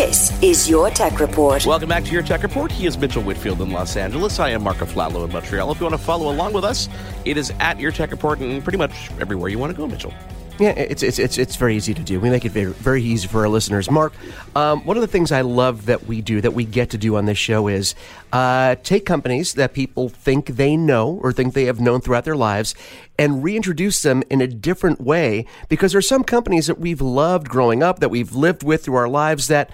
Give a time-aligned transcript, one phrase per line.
[0.00, 1.66] This is Your Tech Report.
[1.66, 2.72] Welcome back to Your Tech Report.
[2.72, 4.38] He is Mitchell Whitfield in Los Angeles.
[4.38, 5.70] I am Marco Flatlow in Montreal.
[5.70, 6.88] If you want to follow along with us,
[7.26, 10.14] it is at Your Tech Report and pretty much everywhere you want to go, Mitchell.
[10.60, 12.20] Yeah, it's, it's, it's, it's very easy to do.
[12.20, 13.90] We make it very, very easy for our listeners.
[13.90, 14.12] Mark,
[14.54, 17.16] um, one of the things I love that we do, that we get to do
[17.16, 17.94] on this show is
[18.30, 22.36] uh, take companies that people think they know or think they have known throughout their
[22.36, 22.74] lives
[23.18, 27.48] and reintroduce them in a different way because there are some companies that we've loved
[27.48, 29.70] growing up, that we've lived with through our lives that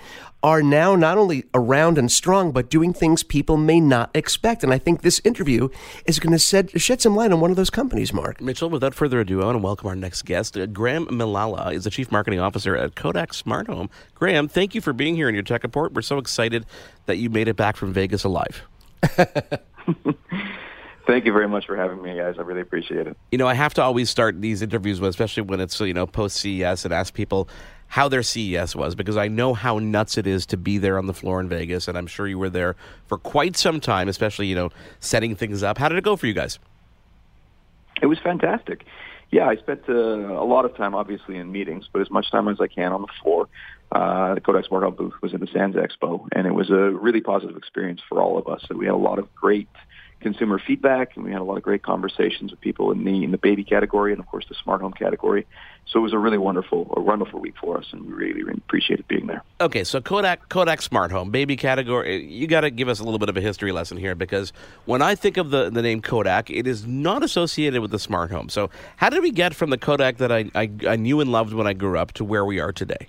[0.46, 4.62] are now not only around and strong, but doing things people may not expect.
[4.62, 5.68] And I think this interview
[6.06, 8.40] is going to shed some light on one of those companies, Mark.
[8.40, 10.56] Mitchell, without further ado, I want to welcome our next guest.
[10.56, 13.90] Uh, Graem Millala is the Chief Marketing Officer at Kodak Smart Home.
[14.14, 15.94] Graem, thank you for being here in your tech report.
[15.94, 16.64] We're so excited
[17.06, 18.62] that you made it back from Vegas alive.
[21.06, 22.34] Thank you very much for having me, guys.
[22.36, 23.16] I really appreciate it.
[23.30, 26.04] You know, I have to always start these interviews with, especially when it's, you know,
[26.04, 27.48] post CES and ask people
[27.88, 31.06] how their CES was because I know how nuts it is to be there on
[31.06, 32.76] the floor in Vegas, and I'm sure you were there
[33.06, 34.70] for quite some time, especially you know
[35.00, 35.78] setting things up.
[35.78, 36.58] How did it go for you guys?
[38.02, 38.84] It was fantastic.
[39.30, 42.46] Yeah, I spent uh, a lot of time, obviously, in meetings, but as much time
[42.48, 43.48] as I can on the floor.
[43.92, 47.20] Uh, the Smart Home booth was in the Sands Expo, and it was a really
[47.20, 48.64] positive experience for all of us.
[48.68, 49.68] So we had a lot of great
[50.20, 53.30] consumer feedback, and we had a lot of great conversations with people in the in
[53.30, 55.46] the baby category and of course the smart home category.
[55.86, 58.58] So it was a really wonderful a wonderful week for us, and we really, really
[58.58, 59.42] appreciated being there.
[59.60, 62.24] Okay, so Kodak Kodak Smart Home baby category.
[62.24, 64.52] You got to give us a little bit of a history lesson here because
[64.84, 68.30] when I think of the the name Kodak, it is not associated with the smart
[68.30, 68.48] home.
[68.48, 71.52] So how did we get from the Kodak that I, I, I knew and loved
[71.52, 73.06] when I grew up to where we are today?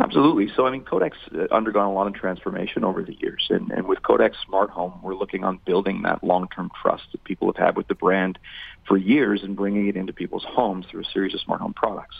[0.00, 0.48] Absolutely.
[0.54, 3.48] So, I mean, Kodak's uh, undergone a lot of transformation over the years.
[3.50, 7.48] And, and with Kodak Smart Home, we're looking on building that long-term trust that people
[7.48, 8.38] have had with the brand
[8.86, 12.14] for years and bringing it into people's homes through a series of smart home products.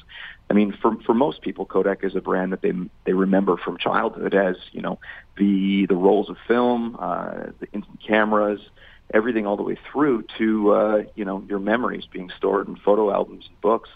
[0.50, 2.72] I mean, for, for most people, Kodak is a brand that they,
[3.04, 4.98] they remember from childhood as, you know,
[5.36, 8.60] the, the rolls of film, uh, the instant cameras,
[9.14, 13.12] everything all the way through to, uh, you know, your memories being stored in photo
[13.12, 13.88] albums and books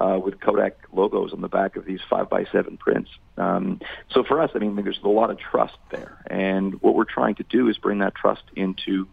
[0.00, 3.10] uh, with Kodak logos on the back of these five by seven prints.
[3.36, 3.80] Um,
[4.10, 7.34] so for us, I mean, there's a lot of trust there, and what we're trying
[7.36, 9.06] to do is bring that trust into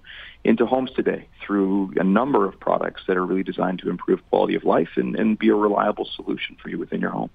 [0.43, 4.55] into homes today through a number of products that are really designed to improve quality
[4.55, 7.29] of life and, and be a reliable solution for you within your home.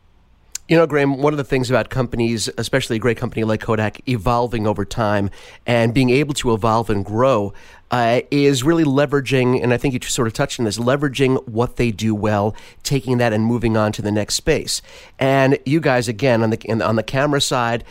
[0.68, 4.08] You know, Graem, one of the things about companies, especially a great company like Kodak,
[4.08, 5.28] evolving over time
[5.66, 7.52] and being able to evolve and grow
[7.90, 11.76] uh, is really leveraging, and I think you sort of touched on this, leveraging what
[11.76, 14.80] they do well, taking that and moving on to the next space.
[15.18, 17.84] And you guys, again, on the on the camera side,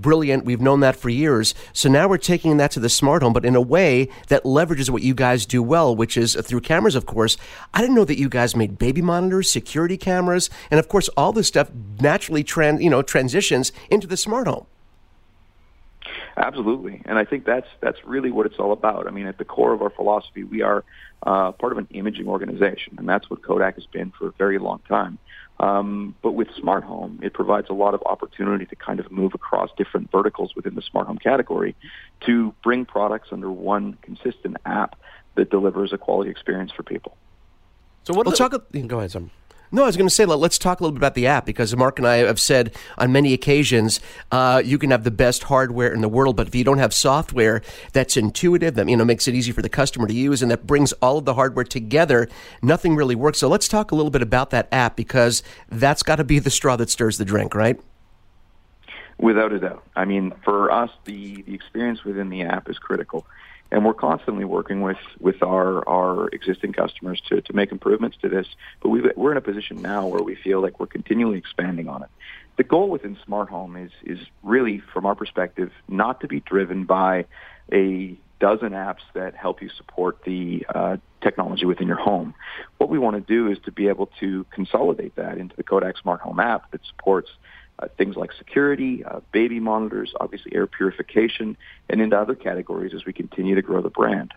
[0.00, 0.44] brilliant.
[0.44, 1.54] We've known that for years.
[1.72, 4.90] So now we're taking that to the smart home, but in a way that leverages
[4.90, 7.36] what you guys do well, which is through cameras, of course.
[7.74, 11.32] I didn't know that you guys made baby monitors, security cameras, and of course, all
[11.32, 11.70] this stuff
[12.00, 14.66] naturally trans, you know, transitions into the smart home.
[16.36, 19.06] Absolutely, and I think that's that's really what it's all about.
[19.06, 20.82] I mean, at the core of our philosophy, we are
[21.24, 24.58] uh, part of an imaging organization, and that's what Kodak has been for a very
[24.58, 25.18] long time.
[25.62, 29.32] Um, but with smart home, it provides a lot of opportunity to kind of move
[29.32, 31.76] across different verticals within the smart home category
[32.26, 34.98] to bring products under one consistent app
[35.36, 37.16] that delivers a quality experience for people.
[38.02, 38.26] So what?
[38.26, 38.50] Let's talk.
[38.88, 39.30] Go ahead, Sam.
[39.74, 41.74] No, I was going to say, let's talk a little bit about the app because
[41.74, 44.00] Mark and I have said on many occasions,
[44.30, 46.92] uh, you can have the best hardware in the world, but if you don't have
[46.92, 47.62] software
[47.94, 50.66] that's intuitive, that you know makes it easy for the customer to use, and that
[50.66, 52.28] brings all of the hardware together,
[52.60, 53.38] nothing really works.
[53.38, 56.50] So let's talk a little bit about that app because that's got to be the
[56.50, 57.80] straw that stirs the drink, right?
[59.16, 59.86] Without a doubt.
[59.96, 63.26] I mean, for us, the the experience within the app is critical
[63.72, 68.28] and we're constantly working with with our our existing customers to to make improvements to
[68.28, 68.46] this.
[68.80, 72.02] But we we're in a position now where we feel like we're continually expanding on
[72.02, 72.10] it.
[72.58, 76.84] The goal within smart home is is really, from our perspective, not to be driven
[76.84, 77.24] by
[77.72, 82.34] a dozen apps that help you support the uh, technology within your home.
[82.76, 85.96] What we want to do is to be able to consolidate that into the Kodak
[85.96, 87.30] Smart Home app that supports
[87.78, 91.56] uh, things like security, uh, baby monitors, obviously air purification,
[91.88, 94.32] and into other categories as we continue to grow the brand.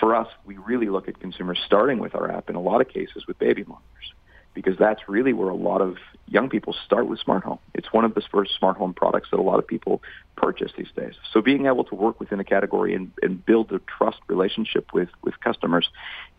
[0.00, 2.88] For us, we really look at consumers starting with our app in a lot of
[2.88, 4.14] cases with baby monitors
[4.54, 5.96] because that's really where a lot of
[6.28, 7.58] young people start with smart home.
[7.74, 10.00] It's one of the first smart home products that a lot of people
[10.36, 11.14] purchase these days.
[11.32, 15.08] So being able to work within a category and, and build a trust relationship with,
[15.22, 15.88] with customers,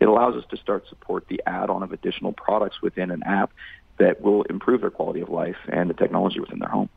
[0.00, 3.52] it allows us to start support the add-on of additional products within an app
[3.98, 6.88] that will improve their quality of life and the technology within their home.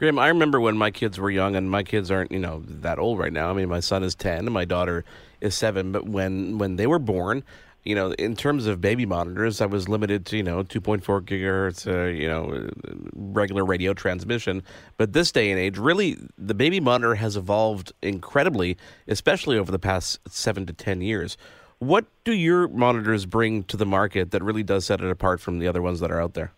[0.00, 2.98] Graem, I remember when my kids were young, and my kids aren't, you know, that
[2.98, 3.50] old right now.
[3.50, 5.04] I mean, my son is ten, and my daughter
[5.42, 5.92] is seven.
[5.92, 7.44] But when when they were born,
[7.84, 11.86] you know, in terms of baby monitors, I was limited to you know 2.4 gigahertz,
[11.86, 12.70] uh, you know,
[13.14, 14.62] regular radio transmission.
[14.96, 19.78] But this day and age, really, the baby monitor has evolved incredibly, especially over the
[19.78, 21.36] past seven to ten years.
[21.80, 25.60] What do your monitors bring to the market that really does set it apart from
[25.60, 26.52] the other ones that are out there?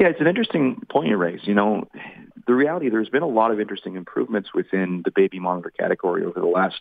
[0.00, 1.46] Yeah, it's an interesting point you raise.
[1.46, 1.86] You know,
[2.48, 6.40] the reality there's been a lot of interesting improvements within the baby monitor category over
[6.40, 6.80] the last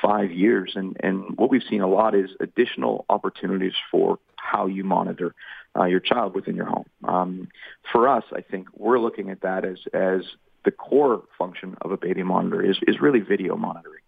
[0.00, 4.84] five years, and and what we've seen a lot is additional opportunities for how you
[4.84, 5.34] monitor
[5.76, 6.86] uh, your child within your home.
[7.04, 7.48] Um,
[7.92, 10.22] for us, I think we're looking at that as as
[10.64, 14.01] the core function of a baby monitor is is really video monitoring.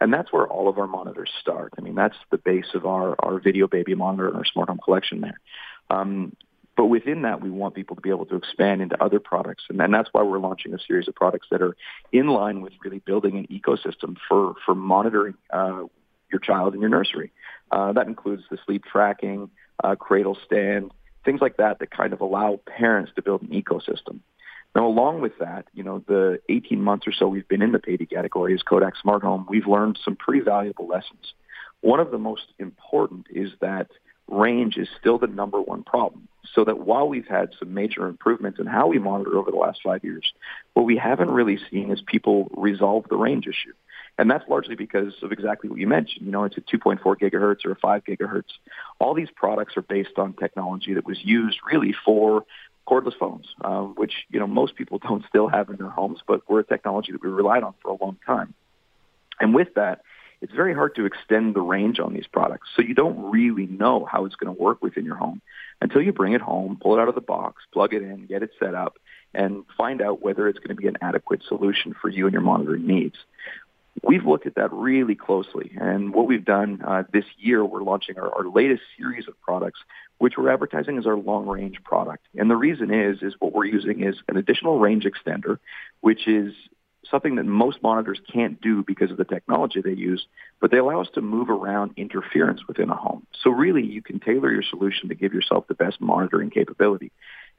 [0.00, 1.74] And that's where all of our monitors start.
[1.76, 4.80] I mean, that's the base of our, our video baby monitor and our smart home
[4.82, 5.38] collection there.
[5.90, 6.34] Um,
[6.76, 9.64] but within that, we want people to be able to expand into other products.
[9.68, 11.76] And, and that's why we're launching a series of products that are
[12.12, 15.82] in line with really building an ecosystem for, for monitoring uh,
[16.32, 17.32] your child in your nursery.
[17.70, 19.50] Uh, that includes the sleep tracking,
[19.84, 20.90] uh, cradle stand,
[21.24, 24.20] things like that that kind of allow parents to build an ecosystem.
[24.74, 27.80] Now, along with that, you know, the 18 months or so we've been in the
[27.84, 31.34] baby category as Kodak Smart Home, we've learned some pretty valuable lessons.
[31.80, 33.88] One of the most important is that
[34.28, 36.28] range is still the number one problem.
[36.54, 39.80] So that while we've had some major improvements in how we monitor over the last
[39.84, 40.32] five years,
[40.74, 43.72] what we haven't really seen is people resolve the range issue.
[44.18, 46.26] And that's largely because of exactly what you mentioned.
[46.26, 48.50] You know, it's a 2.4 gigahertz or a 5 gigahertz.
[48.98, 52.44] All these products are based on technology that was used really for
[52.90, 56.48] cordless phones, um, which you know most people don't still have in their homes, but
[56.48, 58.54] were a technology that we relied on for a long time.
[59.40, 60.02] And with that,
[60.42, 62.68] it's very hard to extend the range on these products.
[62.74, 65.42] So you don't really know how it's going to work within your home
[65.80, 68.42] until you bring it home, pull it out of the box, plug it in, get
[68.42, 68.96] it set up,
[69.34, 72.42] and find out whether it's going to be an adequate solution for you and your
[72.42, 73.16] monitoring needs.
[74.02, 78.18] We've looked at that really closely, and what we've done uh, this year, we're launching
[78.18, 79.80] our, our latest series of products,
[80.18, 82.24] which we're advertising as our long-range product.
[82.36, 85.58] And the reason is, is what we're using is an additional range extender,
[86.00, 86.54] which is
[87.10, 90.26] something that most monitors can't do because of the technology they use,
[90.60, 93.26] but they allow us to move around interference within a home.
[93.42, 97.10] So really, you can tailor your solution to give yourself the best monitoring capability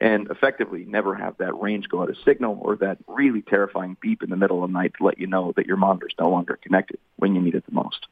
[0.02, 4.20] and effectively never have that range go out of signal or that really terrifying beep
[4.22, 6.28] in the middle of the night to let you know that your monitor is no
[6.28, 8.08] longer connected when you need it the most.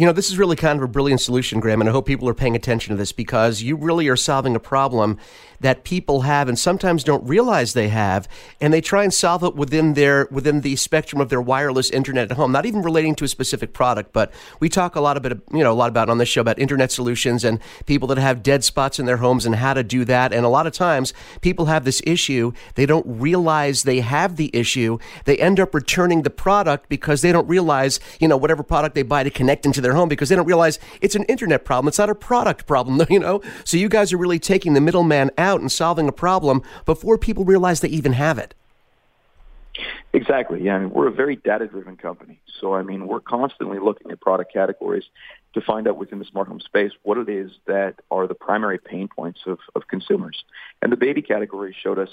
[0.00, 2.26] You know, this is really kind of a brilliant solution, Graem, and I hope people
[2.26, 5.18] are paying attention to this because you really are solving a problem
[5.60, 8.26] that people have and sometimes don't realize they have,
[8.60, 12.30] and they try and solve it within their within the spectrum of their wireless internet
[12.30, 12.50] at home.
[12.50, 15.72] Not even relating to a specific product, but we talk a lot about you know
[15.72, 18.98] a lot about on this show about internet solutions and people that have dead spots
[18.98, 20.32] in their homes and how to do that.
[20.32, 21.12] And a lot of times,
[21.42, 22.52] people have this issue.
[22.74, 24.98] They don't realize they have the issue.
[25.26, 29.02] They end up returning the product because they don't realize you know whatever product they
[29.02, 31.88] buy to connect into their their home because they don't realize it's an internet problem.
[31.88, 33.42] It's not a product problem, you know?
[33.64, 37.44] So you guys are really taking the middleman out and solving a problem before people
[37.44, 38.54] realize they even have it.
[40.12, 40.62] Exactly.
[40.62, 42.40] Yeah, I mean, we're a very data-driven company.
[42.60, 45.04] So, I mean, we're constantly looking at product categories
[45.54, 48.78] to find out within the smart home space what it is that are the primary
[48.78, 50.44] pain points of, of consumers.
[50.82, 52.10] And the baby category showed us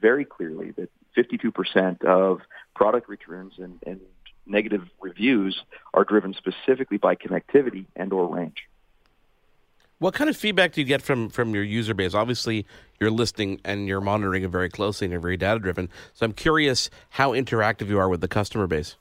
[0.00, 2.40] very clearly that 52% of
[2.74, 4.00] product returns and, and
[4.46, 5.62] negative reviews
[5.92, 8.68] are driven specifically by connectivity and or range.
[9.98, 12.14] What kind of feedback do you get from from your user base?
[12.14, 12.66] Obviously,
[13.00, 15.88] you're listening and you're monitoring it very closely and you're very data driven.
[16.12, 18.96] So I'm curious how interactive you are with the customer base.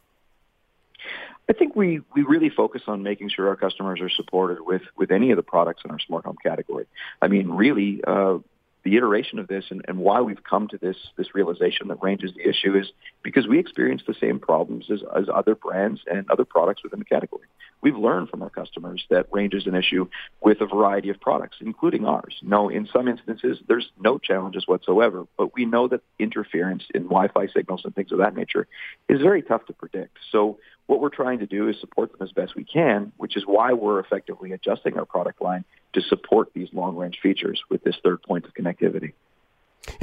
[1.50, 5.12] I think we, we really focus on making sure our customers are supported with, with
[5.12, 6.86] any of the products in our smart home category.
[7.22, 8.38] I mean, really, uh,
[8.84, 12.24] the iteration of this and, and why we've come to this this realization that range
[12.24, 12.92] is the issue is
[13.24, 17.06] because we experience the same problems as, as other brands and other products within the
[17.06, 17.48] category.
[17.84, 20.08] We've learned from our customers that range is an issue
[20.42, 22.34] with a variety of products, including ours.
[22.42, 27.48] No, in some instances, there's no challenges whatsoever, but we know that interference in Wi-Fi
[27.48, 28.68] signals and things of that nature
[29.10, 30.18] is very tough to predict.
[30.32, 33.44] So what we're trying to do is support them as best we can, which is
[33.46, 37.98] why we're effectively adjusting our product line to support these long range features with this
[38.02, 39.12] third point of connectivity.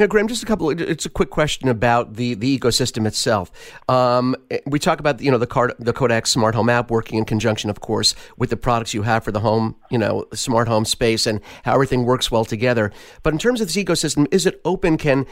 [0.00, 0.70] Know, Graem, just a couple.
[0.70, 3.50] It's a quick question about the, the ecosystem itself.
[3.88, 4.34] Um,
[4.66, 7.70] we talk about you know the card, the Kodak Smart Home app working in conjunction,
[7.70, 11.26] of course, with the products you have for the home, you know, smart home space,
[11.26, 12.90] and how everything works well together.
[13.22, 14.96] But in terms of this ecosystem, is it open?
[14.96, 15.26] Can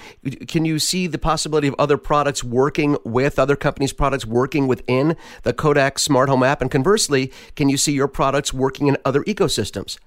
[0.46, 5.16] can you see the possibility of other products working with other companies' products working within
[5.44, 6.60] the Kodak Smart Home app?
[6.60, 9.98] And conversely, can you see your products working in other ecosystems?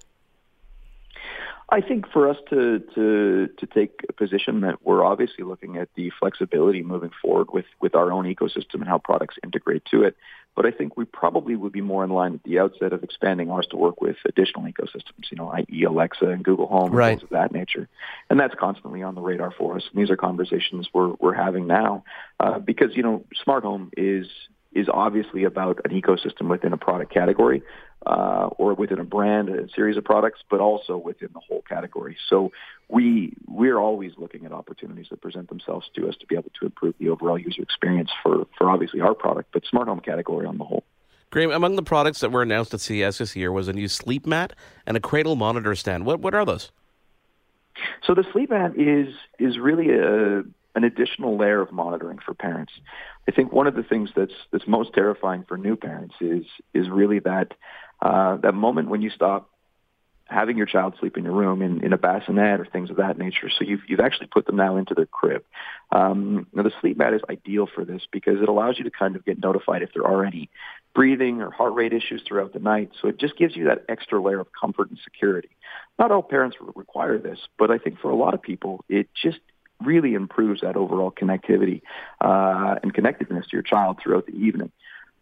[1.73, 5.87] I think for us to to to take a position that we're obviously looking at
[5.95, 10.17] the flexibility moving forward with with our own ecosystem and how products integrate to it.
[10.53, 13.49] But I think we probably would be more in line at the outset of expanding
[13.49, 15.83] ours to work with additional ecosystems, you know, i.e.
[15.83, 17.11] Alexa and Google Home right.
[17.11, 17.87] and things of that nature.
[18.29, 19.83] And that's constantly on the radar for us.
[19.93, 22.03] And these are conversations we're we're having now
[22.41, 24.27] uh, because you know, smart home is
[24.73, 27.61] is obviously about an ecosystem within a product category
[28.05, 32.17] uh, or within a brand, a series of products, but also within the whole category.
[32.29, 32.51] So
[32.89, 36.65] we we're always looking at opportunities that present themselves to us to be able to
[36.65, 40.57] improve the overall user experience for for obviously our product, but smart home category on
[40.57, 40.83] the whole.
[41.31, 44.25] Graem, among the products that were announced at CES this year was a new sleep
[44.25, 44.53] mat
[44.85, 46.05] and a cradle monitor stand.
[46.05, 46.71] What what are those?
[48.05, 50.43] So the sleep mat is is really a
[50.75, 52.73] an additional layer of monitoring for parents.
[53.27, 56.89] I think one of the things that's that's most terrifying for new parents is is
[56.89, 57.53] really that
[58.01, 59.51] uh, that moment when you stop
[60.31, 63.17] having your child sleep in your room in, in a bassinet or things of that
[63.17, 63.49] nature.
[63.49, 65.43] So you've, you've actually put them now into their crib.
[65.91, 69.17] Um, now the sleep mat is ideal for this because it allows you to kind
[69.17, 70.49] of get notified if there are any
[70.95, 72.91] breathing or heart rate issues throughout the night.
[73.01, 75.49] So it just gives you that extra layer of comfort and security.
[75.99, 79.39] Not all parents require this, but I think for a lot of people, it just
[79.85, 81.81] really improves that overall connectivity
[82.19, 84.71] uh, and connectedness to your child throughout the evening.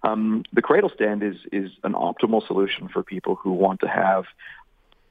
[0.04, 4.26] Um, the cradle stand is is an optimal solution for people who want to have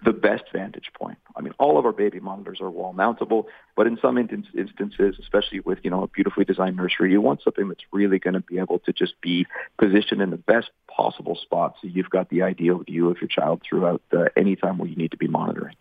[0.04, 1.18] the best vantage point.
[1.34, 5.60] I mean, all of our baby monitors are wall mountable, but in some instances, especially
[5.60, 8.58] with you know a beautifully designed nursery, you want something that's really going to be
[8.58, 12.78] able to just be positioned in the best possible spot, so you've got the ideal
[12.78, 15.74] view of your child throughout uh, any time where you need to be monitoring.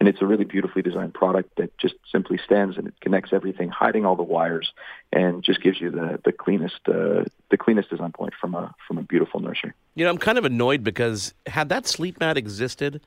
[0.00, 3.68] And it's a really beautifully designed product that just simply stands and it connects everything,
[3.68, 4.72] hiding all the wires,
[5.12, 8.98] and just gives you the the cleanest uh, the cleanest design point from a from
[8.98, 9.72] a beautiful nursery.
[9.94, 13.00] You know, I'm kind of annoyed because had that sleep mat existed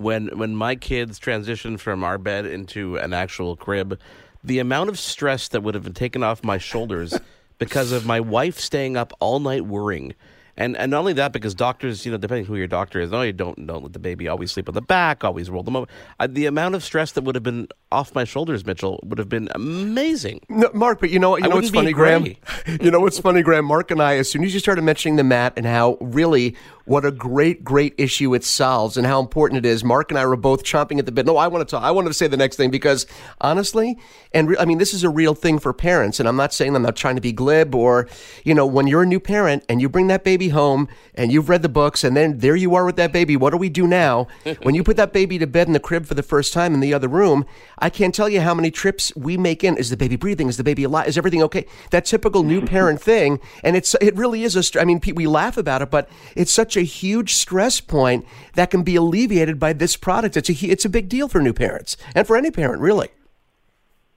[0.00, 4.00] when when my kids transitioned from our bed into an actual crib,
[4.42, 7.18] the amount of stress that would have been taken off my shoulders
[7.58, 10.14] because of my wife staying up all night worrying
[10.60, 13.22] and and not only that, because doctors, you know, depending who your doctor is, no,
[13.22, 15.86] you don't don't let the baby always sleep on the back, always roll them over.
[16.20, 19.30] Uh, the amount of stress that would have been off my shoulders, Mitchell, would have
[19.30, 20.42] been amazing.
[20.50, 22.36] No, Mark, but you know, you know what's funny, Graem?
[22.82, 23.64] you know what's funny, Graem?
[23.64, 26.54] Mark and I, as soon as you started mentioning the mat and how really
[26.90, 29.84] what a great, great issue it solves and how important it is.
[29.84, 31.24] Mark and I were both chomping at the bit.
[31.24, 31.84] No, I want to talk.
[31.84, 33.06] I wanted to say the next thing because
[33.40, 33.96] honestly,
[34.34, 36.18] and re- I mean, this is a real thing for parents.
[36.18, 38.08] And I'm not saying I'm not trying to be glib or,
[38.42, 41.48] you know, when you're a new parent and you bring that baby home and you've
[41.48, 43.36] read the books and then there you are with that baby.
[43.36, 44.28] What do we do now?
[44.62, 46.80] when you put that baby to bed in the crib for the first time in
[46.80, 47.44] the other room,
[47.78, 49.76] I can't tell you how many trips we make in.
[49.76, 50.48] Is the baby breathing?
[50.48, 51.08] Is the baby alive?
[51.08, 51.66] Is everything okay?
[51.90, 53.40] That typical new parent thing.
[53.64, 56.76] And it's, it really is a, I mean, we laugh about it, but it's such
[56.76, 60.36] a huge stress point that can be alleviated by this product.
[60.36, 63.08] It's a it's a big deal for new parents and for any parent, really.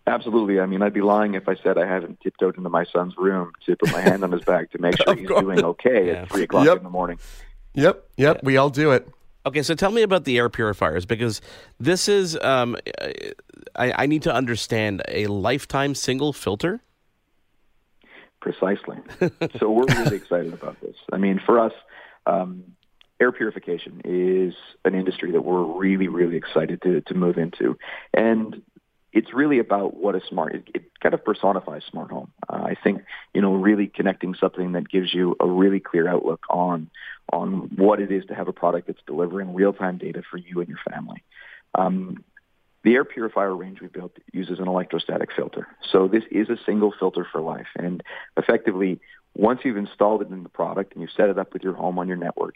[0.05, 0.60] Absolutely.
[0.60, 3.53] I mean, I'd be lying if I said I haven't tiptoed into my son's room
[3.65, 5.41] to put my hand on his back to make sure he's course.
[5.41, 6.13] doing okay yeah.
[6.24, 6.77] at three o'clock yep.
[6.77, 7.19] in the morning.
[7.74, 8.36] Yep, yep.
[8.36, 8.41] Yeah.
[8.43, 9.07] We all do it.
[9.45, 11.41] Okay, so tell me about the air purifiers because
[11.79, 12.77] this is um,
[13.75, 16.81] I, I need to understand a lifetime single filter.
[18.39, 18.98] Precisely.
[19.57, 20.95] so we're really excited about this.
[21.12, 21.74] I mean, for us,
[22.25, 22.63] um,
[23.19, 24.53] air purification is
[24.86, 27.77] an industry that we're really, really excited to, to move into.
[28.13, 28.62] And
[29.13, 32.32] it's really about what a smart, it, it kind of personifies smart home.
[32.50, 33.03] Uh, I think,
[33.34, 36.89] you know, really connecting something that gives you a really clear outlook on,
[37.32, 40.67] on what it is to have a product that's delivering real-time data for you and
[40.67, 41.24] your family.
[41.75, 42.24] Um,
[42.84, 45.67] the air purifier range we built uses an electrostatic filter.
[45.91, 47.67] So this is a single filter for life.
[47.77, 48.03] And
[48.36, 49.00] effectively,
[49.36, 51.98] once you've installed it in the product and you've set it up with your home
[51.98, 52.55] on your network,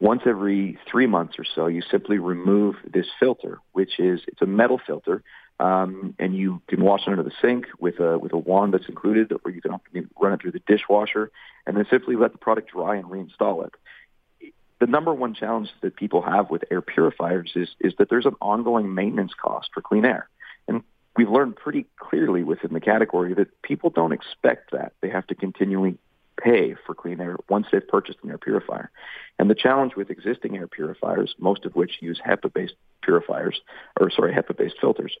[0.00, 4.46] once every three months or so, you simply remove this filter, which is it's a
[4.46, 5.24] metal filter,
[5.60, 8.88] um, and you can wash it under the sink with a with a wand that's
[8.88, 9.80] included, or you can
[10.20, 11.30] run it through the dishwasher,
[11.66, 14.52] and then simply let the product dry and reinstall it.
[14.80, 18.36] The number one challenge that people have with air purifiers is is that there's an
[18.40, 20.28] ongoing maintenance cost for clean air,
[20.68, 20.82] and
[21.16, 24.92] we've learned pretty clearly within the category that people don't expect that.
[25.00, 25.98] They have to continually
[26.42, 28.90] pay for clean air once they've purchased an air purifier.
[29.38, 33.60] And the challenge with existing air purifiers, most of which use HEPA-based purifiers,
[34.00, 35.16] or sorry, HEPA-based filters,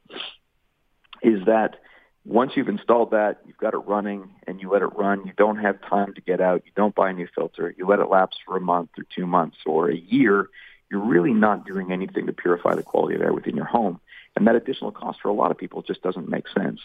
[1.22, 1.76] is that
[2.24, 5.26] once you've installed that, you've got it running, and you let it run.
[5.26, 6.62] You don't have time to get out.
[6.66, 7.74] You don't buy a new filter.
[7.76, 10.48] You let it lapse for a month or two months or a year.
[10.90, 14.00] You're really not doing anything to purify the quality of air within your home.
[14.36, 16.80] And that additional cost for a lot of people just doesn't make sense.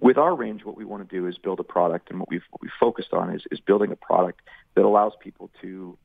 [0.00, 2.42] With our range, what we want to do is build a product, and what we've,
[2.50, 4.40] what we've focused on is, is building a product
[4.74, 5.96] that allows people to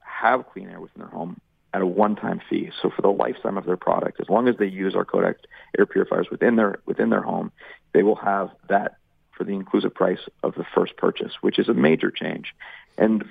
[0.00, 1.40] have clean air within their home
[1.72, 2.70] at a one-time fee.
[2.82, 5.36] So for the lifetime of their product, as long as they use our Kodak
[5.78, 7.52] air purifiers within their within their home,
[7.92, 8.96] they will have that
[9.32, 12.54] for the inclusive price of the first purchase, which is a major change.
[12.96, 13.24] And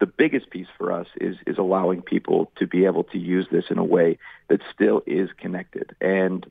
[0.00, 3.66] the biggest piece for us is is allowing people to be able to use this
[3.70, 4.18] in a way
[4.48, 5.94] that still is connected.
[6.00, 6.50] And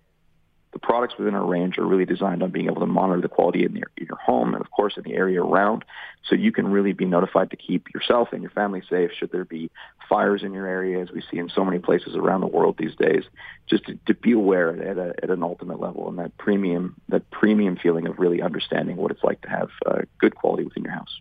[0.74, 3.64] the products within our range are really designed on being able to monitor the quality
[3.64, 5.86] in your, in your home and, of course, in the area around,
[6.28, 9.46] so you can really be notified to keep yourself and your family safe should there
[9.46, 9.70] be
[10.10, 12.96] fires in your area, as we see in so many places around the world these
[12.96, 13.24] days.
[13.68, 17.30] Just to, to be aware at, a, at an ultimate level and that premium, that
[17.30, 20.94] premium feeling of really understanding what it's like to have uh, good quality within your
[20.94, 21.20] house.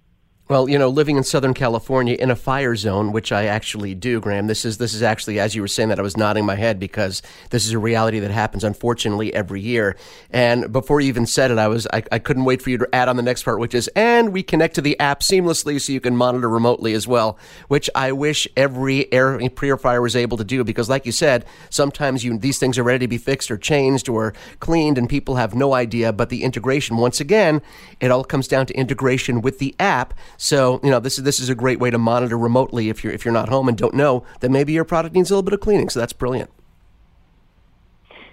[0.49, 4.21] Well, you know, living in Southern California in a fire zone, which I actually do,
[4.21, 4.49] Graem.
[4.49, 6.81] This is this is actually, as you were saying that, I was nodding my head
[6.81, 9.97] because this is a reality that happens, unfortunately, every year.
[10.31, 12.89] And before you even said it, I was I, I couldn't wait for you to
[12.93, 15.93] add on the next part, which is, and we connect to the app seamlessly, so
[15.93, 17.39] you can monitor remotely as well.
[17.69, 22.25] Which I wish every air purifier was able to do, because, like you said, sometimes
[22.25, 25.55] you these things are ready to be fixed or changed or cleaned, and people have
[25.55, 26.13] no idea.
[26.13, 27.63] But the integration, once again,
[28.01, 31.39] it all comes down to integration with the app so, you know, this is this
[31.39, 33.95] is a great way to monitor remotely if you're if you're not home and don't
[33.95, 35.89] know that maybe your product needs a little bit of cleaning.
[35.89, 36.51] So that's brilliant.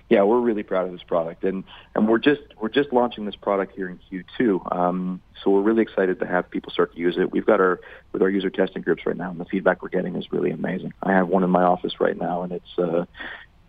[0.09, 1.63] Yeah, we're really proud of this product, and
[1.93, 4.75] and we're just we're just launching this product here in Q2.
[4.75, 7.31] Um, so we're really excited to have people start to use it.
[7.31, 7.79] We've got our
[8.11, 10.93] with our user testing groups right now, and the feedback we're getting is really amazing.
[11.03, 13.05] I have one in my office right now, and it's uh,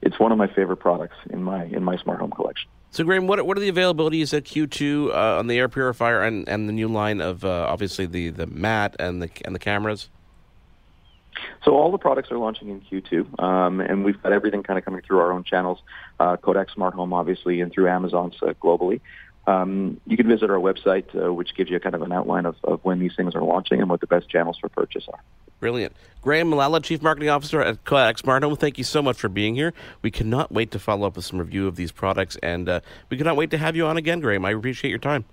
[0.01, 2.71] it's one of my favorite products in my in my smart home collection.
[2.93, 6.49] So, Graem, what what are the availabilities at Q2 uh, on the air purifier and,
[6.49, 10.09] and the new line of uh, obviously the, the mat and the and the cameras?
[11.65, 14.85] So all the products are launching in Q2, um, and we've got everything kind of
[14.85, 15.79] coming through our own channels,
[16.19, 19.01] uh, Kodak Smart Home, obviously, and through Amazon uh, globally.
[19.51, 22.57] Um, you can visit our website, uh, which gives you kind of an outline of,
[22.63, 25.21] of when these things are launching and what the best channels for purchase are.
[25.59, 25.95] Brilliant.
[26.23, 27.79] Graem Millala, Chief Marketing Officer at
[28.19, 29.73] Smart Home, thank you so much for being here.
[30.03, 33.17] We cannot wait to follow up with some review of these products, and uh, we
[33.17, 34.47] cannot wait to have you on again, Graem.
[34.47, 35.25] I appreciate your time.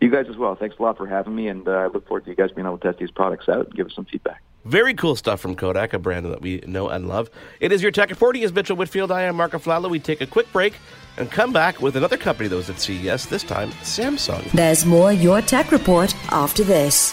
[0.00, 0.54] You guys as well.
[0.56, 2.66] Thanks a lot for having me, and uh, I look forward to you guys being
[2.66, 4.42] able to test these products out and give us some feedback.
[4.64, 7.30] Very cool stuff from Kodak, a brand that we know and love.
[7.58, 8.36] It is your Tech Report.
[8.36, 9.10] He is Mitchell Whitfield.
[9.10, 9.90] I am Marco Flalo.
[9.90, 10.74] We take a quick break
[11.16, 14.48] and come back with another company those that was at CES, this time Samsung.
[14.52, 17.12] There's more Your Tech Report after this.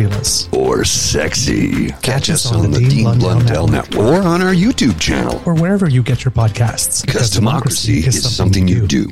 [0.01, 1.87] fabulous or sexy.
[1.87, 3.91] Catch, Catch us, us on, on, the Dean, Dean Blundell, Blundell Network.
[3.93, 7.01] Network or on our YouTube channel or wherever you get your podcasts.
[7.01, 9.07] Because, because democracy, democracy, is, something, something you do.
[9.07, 9.11] do.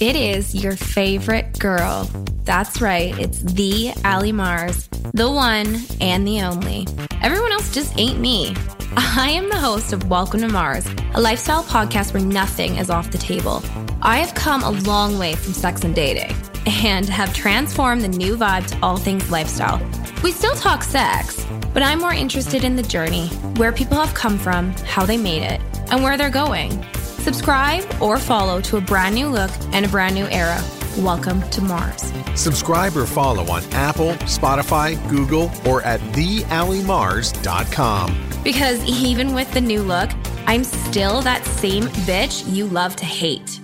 [0.00, 2.08] It is your favorite girl.
[2.44, 6.86] That's right, it's the Ali Mars, the one and the only.
[7.20, 8.54] Everyone else just ain't me.
[8.96, 13.10] I am the host of Welcome to Mars, a lifestyle podcast where nothing is off
[13.10, 13.62] the table.
[14.00, 16.34] I have come a long way from sex and dating
[16.68, 19.80] and have transformed the new vibe to all things lifestyle.
[20.22, 24.38] We still talk sex, but I'm more interested in the journey, where people have come
[24.38, 26.84] from, how they made it, and where they're going.
[26.94, 30.62] Subscribe or follow to a brand new look and a brand new era.
[30.98, 32.12] Welcome to Mars.
[32.34, 38.24] Subscribe or follow on Apple, Spotify, Google, or at thealimars.com.
[38.44, 40.10] Because even with the new look,
[40.46, 43.60] I'm still that same bitch you love to hate.